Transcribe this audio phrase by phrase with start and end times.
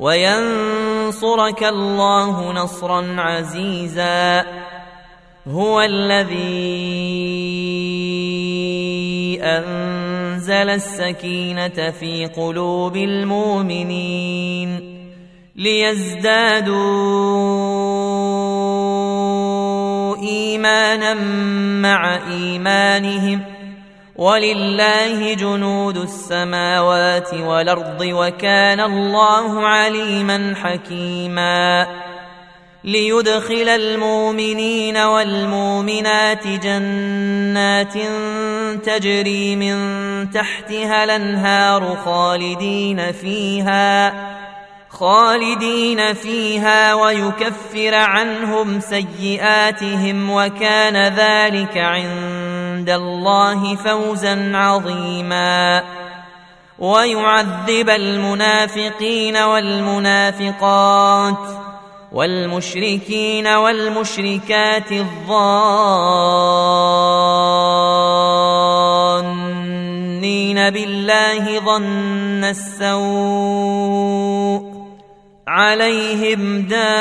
[0.00, 4.44] وينصرك الله نصرا عزيزا.
[5.48, 7.00] هو الذي
[9.42, 14.70] انزل السكينه في قلوب المؤمنين
[15.56, 16.80] ليزدادوا
[20.16, 21.14] ايمانا
[21.82, 23.49] مع ايمانهم
[24.20, 31.86] ولله جنود السماوات والأرض وكان الله عليما حكيما.
[32.84, 37.94] ليدخل المؤمنين والمؤمنات جنات
[38.84, 39.76] تجري من
[40.30, 44.12] تحتها الأنهار خالدين فيها
[44.90, 55.82] خالدين فيها ويكفر عنهم سيئاتهم وكان ذلك عند الله فوزا عظيما.
[56.78, 60.90] ويعذب المنافقين والمنافقات
[62.12, 65.40] والمشركين والمشركات الظانين
[70.70, 73.80] بالله ظن السوء
[75.48, 76.92] عليهم دائرة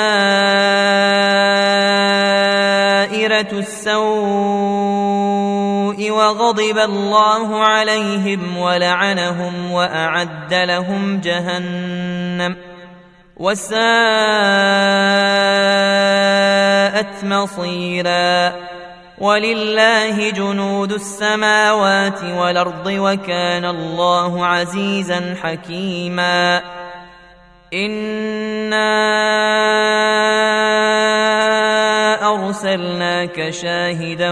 [3.52, 5.19] السوء.
[6.12, 12.56] وغضب الله عليهم ولعنهم وأعد لهم جهنم
[13.38, 13.80] وساءت
[17.24, 18.54] مصيرا
[19.20, 26.62] ولله جنود السماوات والأرض وكان الله عزيزا حكيما
[27.74, 28.90] إنا
[32.34, 34.32] أرسلناك شاهدا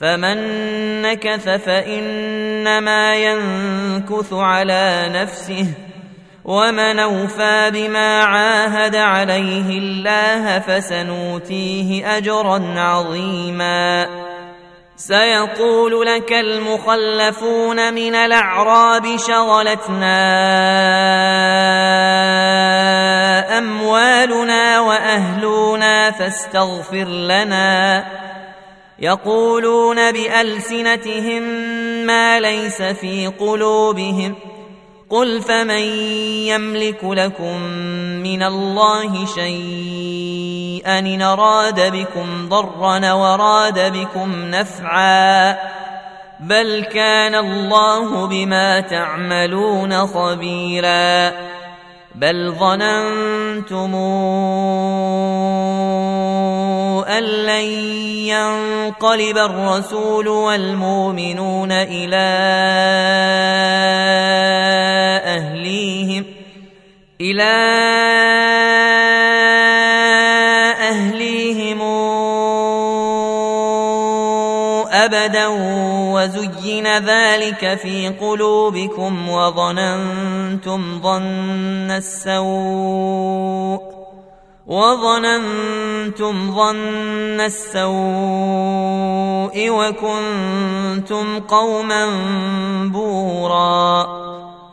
[0.00, 0.38] فمن
[1.02, 5.66] نكث فانما ينكث على نفسه
[6.44, 14.06] ومن اوفى بما عاهد عليه الله فسنؤتيه اجرا عظيما
[14.96, 20.18] سيقول لك المخلفون من الاعراب شغلتنا
[23.58, 28.04] اموالنا واهلنا فاستغفر لنا
[29.00, 31.42] يقولون بألسنتهم
[32.06, 34.34] ما ليس في قلوبهم
[35.10, 35.82] قل فمن
[36.46, 37.62] يملك لكم
[38.22, 45.56] من الله شيئا إن أراد بكم ضرا وراد بكم نفعا
[46.40, 51.32] بل كان الله بما تعملون خبيرا
[52.14, 53.94] بل ظننتم
[57.08, 57.64] ان لن
[58.28, 62.26] ينقلب الرسول والمؤمنون إلى
[65.24, 66.24] اهليهم
[67.20, 67.52] إلى
[76.20, 83.80] وزين ذلك في قلوبكم وظننتم ظن السوء
[84.66, 87.90] وظننتم ظن السوء
[89.70, 92.06] وكنتم قوما
[92.84, 94.39] بورا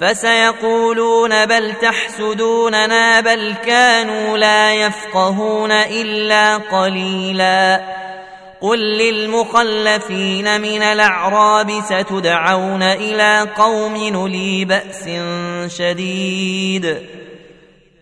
[0.00, 7.80] فسيقولون بل تحسدوننا بل كانوا لا يفقهون إلا قليلا.
[8.60, 15.08] قل للمخلفين من الأعراب ستدعون إلى قوم نلي بأس
[15.76, 16.96] شديد.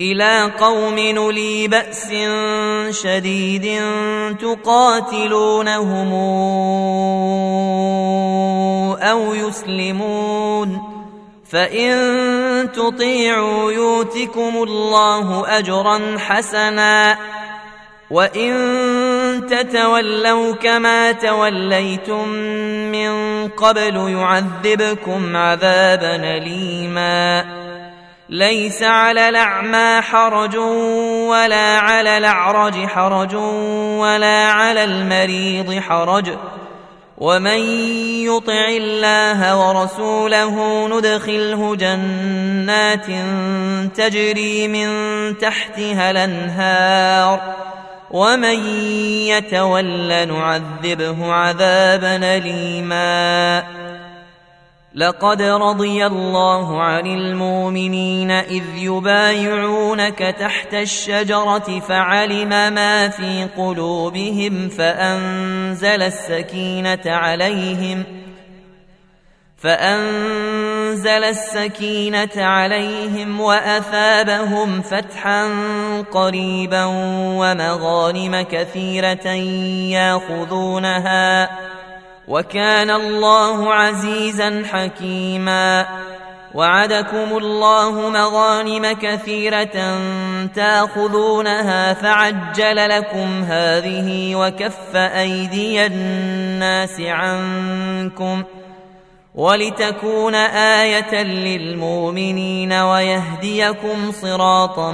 [0.01, 2.12] إلى قوم نلي بأس
[3.03, 3.83] شديد
[4.41, 6.12] تقاتلونهم
[9.03, 10.88] أو يسلمون.
[11.50, 17.19] فإن تطيعوا يوتكم الله أجرا حسنا
[18.11, 18.53] وإن
[19.50, 22.29] تتولوا كما توليتم
[22.93, 27.45] من قبل يعذبكم عذابا أليما
[28.29, 30.56] ليس على الأعمى حرج
[31.29, 36.31] ولا على الأعرج حرج ولا على المريض حرج
[37.19, 37.61] ومن
[38.26, 43.06] يطع الله ورسوله ندخله جنات
[43.97, 44.88] تجري من
[45.38, 47.41] تحتها الانهار
[48.11, 48.67] ومن
[49.26, 53.62] يتول نعذبه عذابا اليما
[54.94, 67.02] لقد رضي الله عن المؤمنين إذ يبايعونك تحت الشجرة فعلم ما في قلوبهم فأنزل السكينة
[67.06, 68.05] عليهم
[69.58, 75.49] فأنزل السكينة عليهم وأثابهم فتحا
[76.12, 76.84] قريبا
[77.38, 79.29] ومغانم كثيرة
[79.93, 81.49] ياخذونها
[82.29, 85.87] وكان الله عزيزا حكيما.
[86.55, 89.99] وعدكم الله مغانم كثيرة
[90.55, 98.59] تأخذونها فعجل لكم هذه وكف أيدي الناس عنكم ۖ
[99.39, 104.93] ولتكون آية للمؤمنين ويهديكم صراطا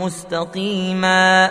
[0.00, 1.50] مستقيما.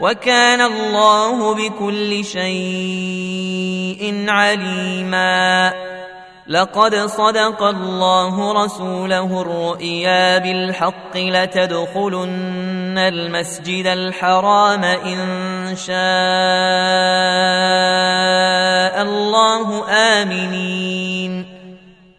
[0.00, 5.72] وكان الله بكل شيء عليماً.
[6.48, 15.96] لقد صدق الله رسوله الرؤيا بالحق لتدخلن المسجد الحرام إن شاء
[19.02, 19.88] الله.
[19.88, 21.44] آمنين.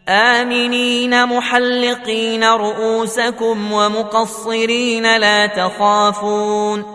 [0.09, 6.94] آمنين محلقين رؤوسكم ومقصرين لا تخافون.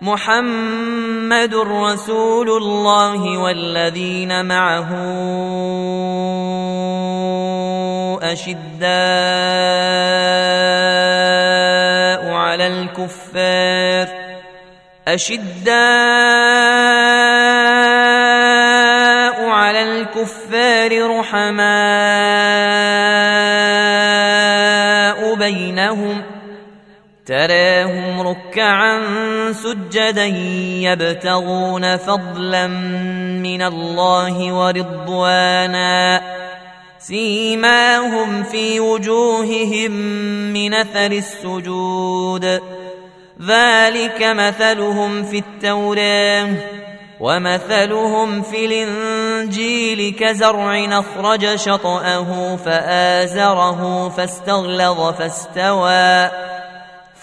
[0.00, 4.90] محمد رسول الله والذين معه
[8.22, 8.82] أشداء
[12.34, 14.08] على الكفار
[15.08, 15.76] أشداء
[19.48, 22.15] على الكفار رحماء
[27.26, 29.02] تراهم ركعا
[29.52, 30.24] سجدا
[30.86, 32.66] يبتغون فضلا
[33.42, 36.22] من الله ورضوانا.
[36.98, 39.90] سيماهم في وجوههم
[40.52, 42.44] من أثر السجود.
[43.42, 46.48] ذلك مثلهم في التوراه
[47.20, 56.55] ومثلهم في الإنجيل كزرع أخرج شطأه فآزره فاستغلظ فاستوى.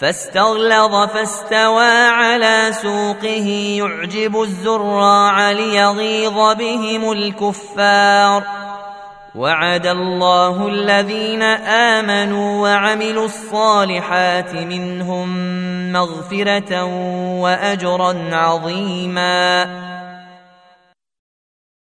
[0.00, 3.48] فاستغلظ فاستوى على سوقه
[3.78, 8.42] يعجب الزراع ليغيظ بهم الكفار.
[9.34, 15.28] وعد الله الذين آمنوا وعملوا الصالحات منهم
[15.92, 16.84] مغفرة
[17.40, 19.93] وأجرا عظيما.